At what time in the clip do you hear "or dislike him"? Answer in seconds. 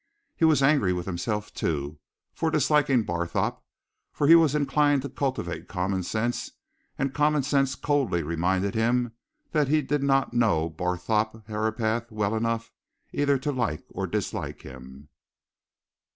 13.91-15.09